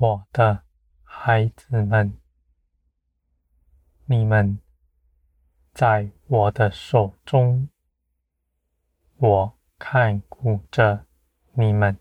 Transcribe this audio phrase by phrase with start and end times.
[0.00, 0.62] 我的
[1.02, 2.16] 孩子们，
[4.04, 4.60] 你们
[5.74, 7.68] 在我的手中，
[9.16, 11.04] 我看顾着
[11.54, 11.98] 你们。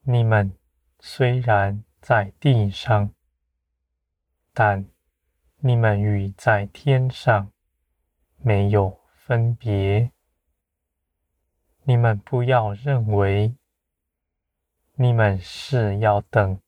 [0.00, 0.56] 你们
[0.98, 3.12] 虽然在地上，
[4.54, 4.88] 但
[5.58, 7.52] 你们与在天上
[8.38, 10.10] 没有分别。
[11.82, 13.54] 你们不要认为，
[14.96, 16.60] 你们是要等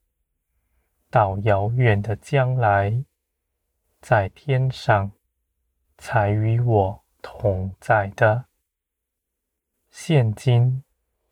[1.11, 3.05] 到遥远的将来，
[4.01, 5.13] 在天上
[5.96, 8.46] 才与我同在的。
[9.91, 10.83] 现今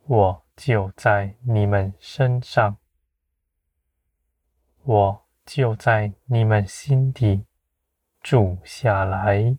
[0.07, 2.79] 我就在你们身上，
[4.85, 7.45] 我就在你们心底
[8.21, 9.59] 住下来，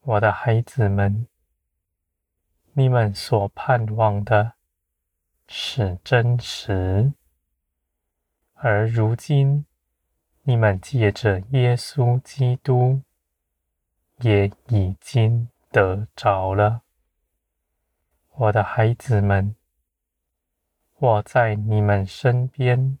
[0.00, 1.28] 我的孩子们，
[2.72, 4.54] 你们所盼望的
[5.46, 7.12] 是真实，
[8.54, 9.66] 而如今
[10.42, 13.02] 你们借着耶稣基督
[14.20, 16.82] 也已经得着了。
[18.36, 19.54] 我的孩子们，
[20.96, 22.98] 我在你们身边，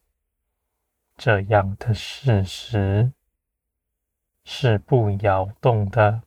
[1.16, 3.12] 这样的事实
[4.44, 6.22] 是不摇动的。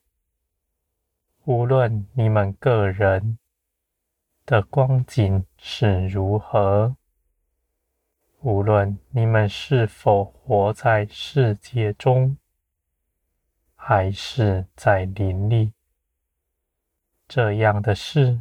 [1.45, 3.37] 无论你们个人
[4.47, 6.95] 的光景是如何，
[8.39, 12.37] 无论你们是否活在世界中，
[13.75, 15.73] 还是在灵里，
[17.27, 18.39] 这样的事。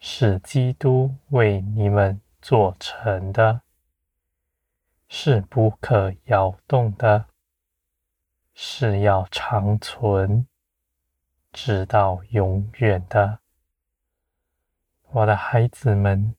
[0.00, 3.62] 是基督为你们做成的，
[5.06, 7.26] 是不可摇动的，
[8.54, 10.48] 是要长存，
[11.52, 13.41] 直到永远的。
[15.14, 16.34] 我的孩子们，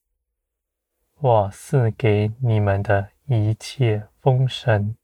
[1.19, 4.95] 我赐给你们的一切丰盛，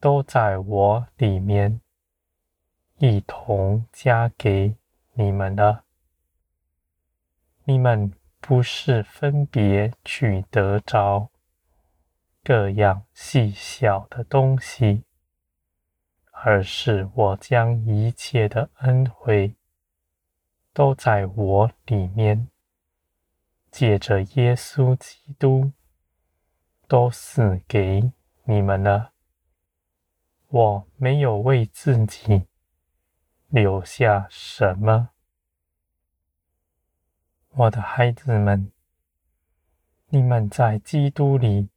[0.00, 1.80] 都在我里面
[2.98, 4.74] 一同加给
[5.12, 5.84] 你们了。
[7.62, 11.30] 你们不是分别去得着
[12.42, 15.04] 各样细小的东西，
[16.32, 19.54] 而是我将一切的恩惠
[20.74, 22.48] 都在我里面，
[23.70, 25.72] 借着耶稣基督
[26.88, 28.12] 都赐给
[28.44, 29.12] 你们了。
[30.48, 32.46] 我没有为自己
[33.48, 35.10] 留下什么。
[37.50, 38.72] 我的孩子们，
[40.08, 41.68] 你们在基督里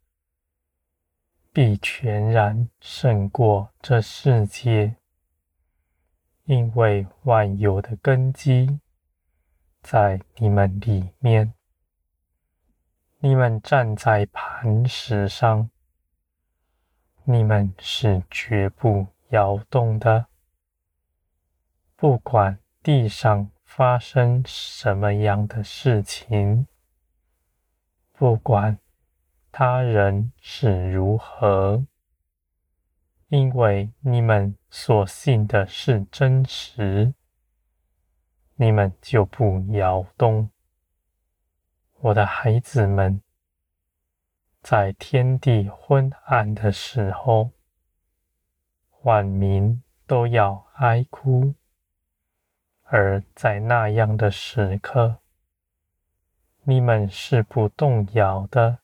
[1.52, 4.96] 必全然胜过这世界，
[6.46, 8.80] 因为万有的根基
[9.86, 11.54] 在你们里面。
[13.20, 15.70] 你们站在磐石上，
[17.24, 20.26] 你们是绝不摇动的，
[21.96, 23.52] 不管地上。
[23.66, 26.66] 发生什么样的事情，
[28.14, 28.80] 不管
[29.52, 31.86] 他人是如何，
[33.28, 37.14] 因为你们所信的是真实，
[38.58, 40.50] 你们就不摇动。
[42.00, 43.22] 我的孩子们，
[44.62, 47.52] 在天地昏暗的时候，
[49.02, 51.54] 万民都要哀哭。
[52.84, 55.20] 而在那样的时刻，
[56.64, 58.80] 你们是不动摇的，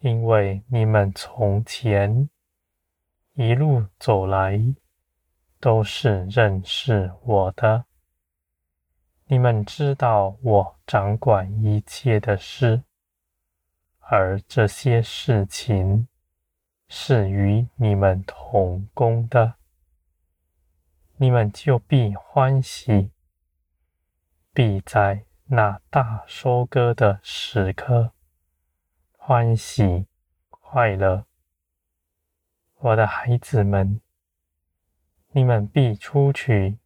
[0.00, 2.28] 因为你们从前
[3.32, 4.60] 一路走来
[5.58, 7.86] 都是认识我的。
[9.26, 12.82] 你们知道我掌管一切的事，
[13.98, 16.06] 而这些事情
[16.88, 19.54] 是与你们同工的。
[21.16, 23.10] 你们就必欢喜，
[24.52, 28.12] 必在那大收割的时刻
[29.16, 30.06] 欢喜
[30.50, 31.24] 快乐。
[32.76, 34.02] 我的孩子们，
[35.30, 36.78] 你们必出去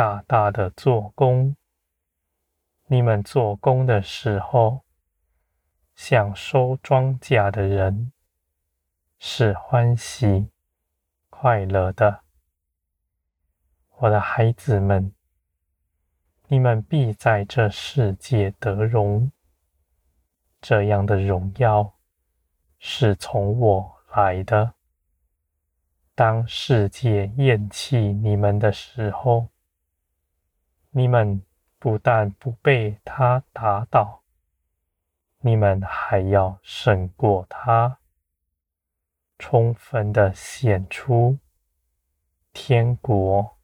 [0.00, 1.54] 大大的做工。
[2.86, 4.80] 你们做工的时候，
[5.94, 8.10] 想收庄稼的人，
[9.18, 10.48] 是欢喜
[11.28, 12.20] 快乐的。
[13.98, 15.12] 我的孩子们，
[16.48, 19.30] 你们必在这世界得荣。
[20.62, 21.98] 这样的荣耀
[22.78, 24.72] 是从我来的。
[26.14, 29.48] 当世界厌弃你们的时候，
[30.90, 31.42] 你们
[31.78, 34.22] 不但不被他打倒，
[35.38, 37.98] 你们还要胜过他，
[39.38, 41.38] 充分的显出
[42.52, 43.56] 天国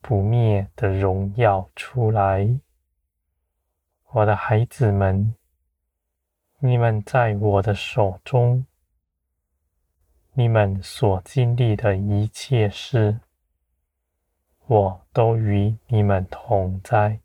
[0.00, 2.60] 不灭的荣耀出来。
[4.12, 5.34] 我的孩子们，
[6.58, 8.66] 你们在我的手中，
[10.32, 13.20] 你们所经历的一切事，
[14.68, 17.20] 我都与你们同在。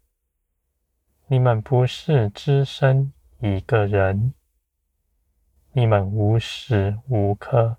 [1.28, 4.34] 你们不是只身一个人，
[5.74, 7.76] 你们无时无刻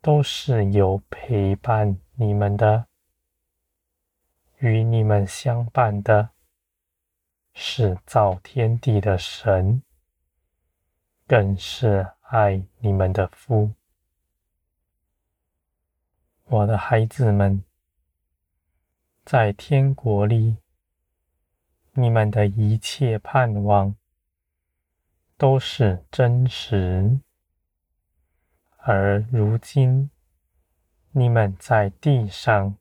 [0.00, 2.86] 都是有陪伴你们的。
[4.58, 6.30] 与你们相伴的
[7.54, 9.82] 是造天地的神，
[11.26, 13.72] 更是爱你们的父。
[16.44, 17.62] 我的孩子们，
[19.30, 20.56] 在天国里。
[21.92, 23.94] 你们的一切盼望
[25.36, 27.20] 都是真实，
[28.78, 30.08] 而如今
[31.10, 32.78] 你们在地上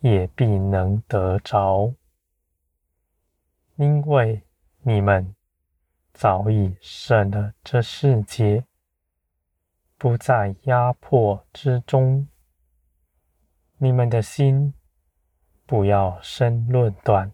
[0.00, 1.92] 也必能得着，
[3.76, 4.42] 因为
[4.80, 5.34] 你们
[6.14, 8.64] 早已胜了这世界，
[9.98, 12.26] 不在压迫之中。
[13.76, 14.72] 你们的心
[15.68, 17.30] 不要生论断。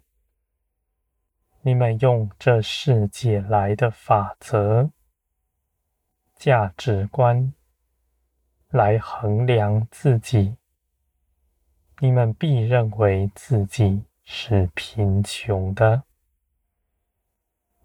[1.62, 4.90] 你们用这世界来的法则、
[6.34, 7.54] 价值观
[8.70, 10.56] 来衡量自己，
[12.00, 16.02] 你们必认为自己是贫穷的。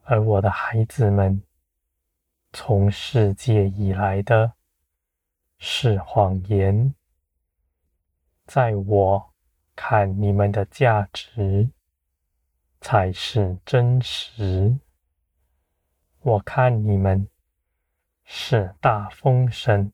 [0.06, 1.44] 而我的孩子们，
[2.54, 4.54] 从世界以来的
[5.60, 6.96] 是谎言，
[8.48, 9.29] 在我
[9.82, 11.70] 看你们的价值。
[12.82, 14.80] 才是真实。
[16.22, 17.28] 我看你们
[18.24, 19.92] 是大丰盛、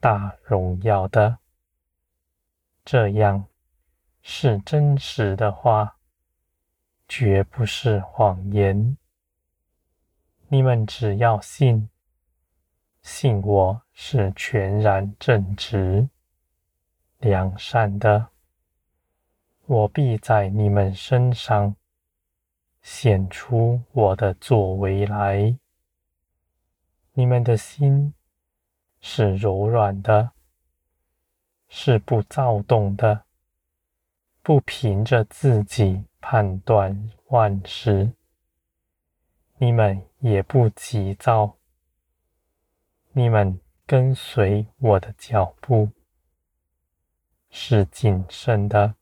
[0.00, 1.38] 大荣耀的，
[2.82, 3.46] 这样
[4.22, 5.98] 是真实的话，
[7.06, 8.96] 绝不是谎言。
[10.48, 11.90] 你们只要信，
[13.02, 16.08] 信我是全然正直、
[17.18, 18.30] 良善的。
[19.68, 21.74] 我必在你们身上
[22.82, 25.58] 显出我的作为来。
[27.14, 28.14] 你们的心
[29.00, 30.30] 是柔软的，
[31.68, 33.24] 是不躁动的，
[34.40, 38.12] 不凭着自己判断万事。
[39.58, 41.56] 你们也不急躁，
[43.10, 45.90] 你们跟随我的脚步，
[47.50, 48.94] 是谨慎的。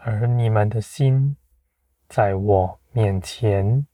[0.00, 1.36] 而你们的心，
[2.08, 3.84] 在我面前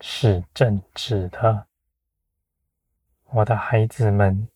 [0.00, 1.66] 是正直的，
[3.30, 4.48] 我的孩子们，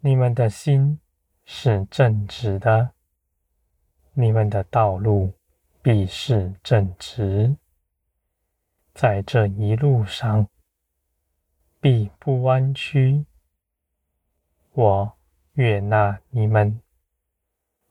[0.00, 0.98] 你们的心
[1.44, 2.92] 是正直的，
[4.14, 5.34] 你们的道路
[5.82, 7.54] 必是正直，
[8.94, 10.48] 在这一路上
[11.80, 13.26] 必不弯曲。
[14.72, 15.12] 我
[15.52, 16.80] 悦纳你们。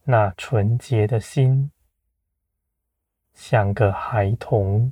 [0.04, 1.72] 那纯洁的心，
[3.34, 4.92] 像个孩童。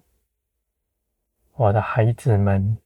[1.54, 2.78] 我的孩子们，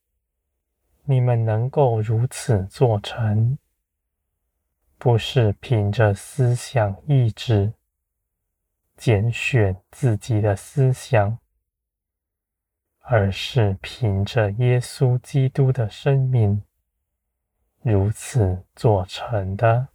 [1.03, 3.57] 你们能够如此做成，
[4.97, 7.73] 不是凭着思想意志
[8.95, 11.37] 拣选自己的思想，
[13.01, 16.63] 而是凭着耶稣基督的生命
[17.81, 19.89] 如此做成的。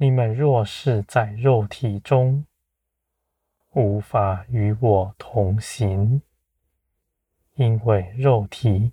[0.00, 2.46] 你们若是在肉体中，
[3.70, 6.22] 无法与我同行，
[7.54, 8.92] 因为肉体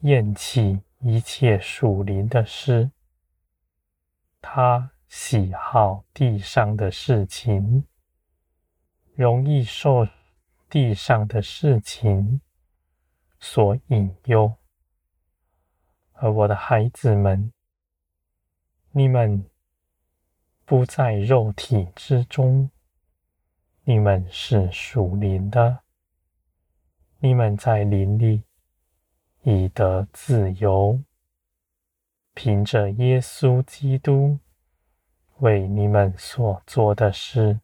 [0.00, 2.90] 厌弃一切属灵的事，
[4.40, 7.86] 他喜好地上的事情，
[9.14, 10.08] 容易受
[10.68, 12.40] 地上的事情
[13.38, 14.52] 所引诱。
[16.14, 17.52] 而我的孩子们，
[18.90, 19.51] 你们。
[20.72, 22.70] 不在肉体之中，
[23.84, 25.80] 你们是属灵的。
[27.18, 28.44] 你们在灵里
[29.42, 30.98] 已得自由，
[32.32, 34.38] 凭着耶稣基督
[35.40, 37.60] 为你们所做的事，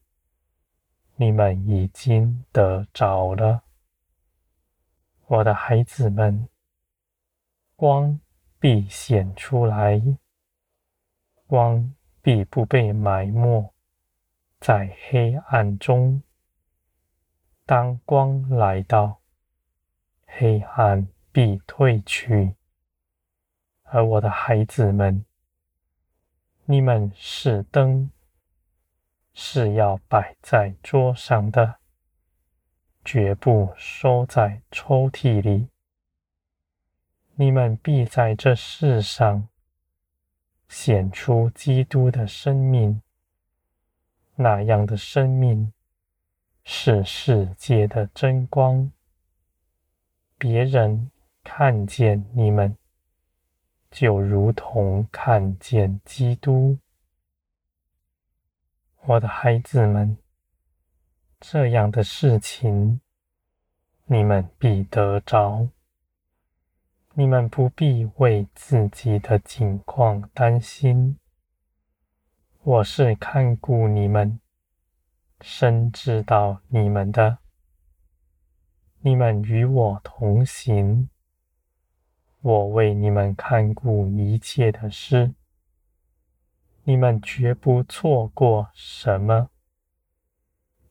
[1.16, 3.62] 你们已经得着了。
[5.28, 6.46] 我的孩子们，
[7.74, 8.20] 光
[8.60, 9.98] 必显出来，
[11.46, 11.94] 光。
[12.22, 13.72] 必不被埋没
[14.60, 16.22] 在黑暗中，
[17.64, 19.20] 当光来到，
[20.26, 22.54] 黑暗必退去。
[23.84, 25.24] 而我的孩子们，
[26.64, 28.10] 你们是灯，
[29.32, 31.76] 是要摆在桌上的，
[33.04, 35.68] 绝不收在抽屉里。
[37.36, 39.48] 你们必在这世上
[40.68, 43.00] 显出基督的生命，
[44.36, 45.72] 那样的生命
[46.64, 48.90] 是世界的真光。
[50.36, 51.10] 别人
[51.42, 52.76] 看见你们，
[53.90, 56.78] 就如同看见基督。
[59.06, 60.18] 我的孩子们，
[61.40, 63.00] 这样的事情，
[64.04, 65.68] 你们必得着。
[67.18, 71.18] 你们不必为自己的境况担心，
[72.62, 74.38] 我是看顾你们，
[75.40, 77.38] 深知道你们的。
[79.00, 81.08] 你们与我同行，
[82.40, 85.34] 我为你们看顾一切的事，
[86.84, 89.50] 你们绝不错过什么。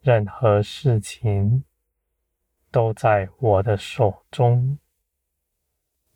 [0.01, 1.63] 任何事情
[2.69, 4.77] 都在我的手中。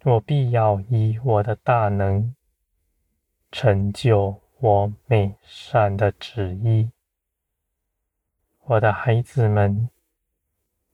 [0.03, 2.35] 我必要以我的大能
[3.51, 6.89] 成就我美善的旨意。
[8.61, 9.91] 我的孩子们，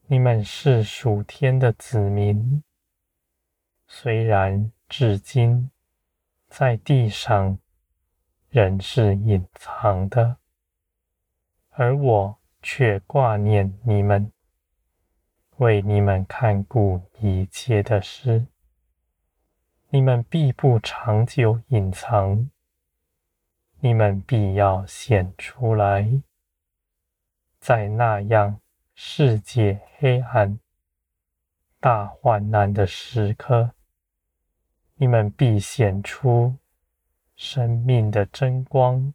[0.08, 2.62] 你们是属天的子民，
[3.86, 5.70] 虽然至今
[6.48, 7.58] 在地上
[8.50, 10.36] 仍是隐藏的，
[11.70, 14.30] 而我却挂念你们，
[15.56, 18.46] 为你们看顾一切的事。
[19.90, 22.50] 你们必不长久隐藏，
[23.80, 26.20] 你们必要显出来，
[27.58, 28.60] 在那样
[28.94, 30.60] 世界黑暗、
[31.80, 33.70] 大患难的时刻，
[34.96, 36.54] 你们必显出
[37.34, 39.14] 生命的真光，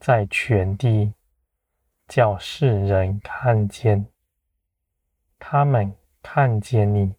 [0.00, 1.14] 在全地
[2.08, 4.08] 叫世人看见，
[5.38, 7.14] 他们看见你。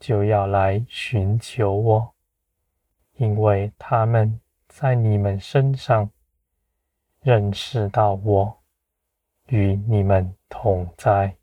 [0.00, 2.14] 就要来寻求我，
[3.16, 6.10] 因为他们在你们身上
[7.20, 8.58] 认识到我
[9.48, 11.36] 与你们同在。